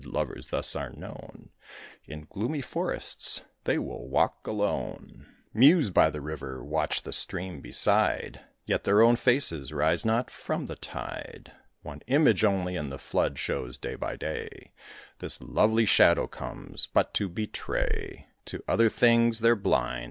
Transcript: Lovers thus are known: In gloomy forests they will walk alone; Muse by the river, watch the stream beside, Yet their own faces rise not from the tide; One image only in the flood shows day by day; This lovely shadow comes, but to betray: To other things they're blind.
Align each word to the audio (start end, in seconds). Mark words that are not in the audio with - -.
Lovers 0.03 0.47
thus 0.47 0.75
are 0.75 0.89
known: 0.89 1.51
In 2.05 2.25
gloomy 2.27 2.61
forests 2.61 3.45
they 3.65 3.77
will 3.77 4.09
walk 4.09 4.47
alone; 4.47 5.27
Muse 5.53 5.91
by 5.91 6.09
the 6.09 6.21
river, 6.21 6.59
watch 6.63 7.03
the 7.03 7.13
stream 7.13 7.61
beside, 7.61 8.41
Yet 8.65 8.83
their 8.83 9.03
own 9.03 9.15
faces 9.15 9.71
rise 9.71 10.03
not 10.03 10.31
from 10.31 10.65
the 10.65 10.75
tide; 10.75 11.51
One 11.83 12.01
image 12.07 12.43
only 12.43 12.75
in 12.75 12.89
the 12.89 12.97
flood 12.97 13.37
shows 13.37 13.77
day 13.77 13.93
by 13.93 14.15
day; 14.15 14.71
This 15.19 15.39
lovely 15.39 15.85
shadow 15.85 16.25
comes, 16.25 16.87
but 16.91 17.13
to 17.13 17.29
betray: 17.29 18.25
To 18.45 18.63
other 18.67 18.89
things 18.89 19.41
they're 19.41 19.55
blind. 19.55 19.99